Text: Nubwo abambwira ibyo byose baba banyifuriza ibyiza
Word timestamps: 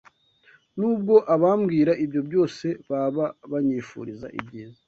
Nubwo 0.79 1.15
abambwira 1.35 1.91
ibyo 2.03 2.21
byose 2.27 2.65
baba 2.89 3.25
banyifuriza 3.51 4.27
ibyiza 4.39 4.79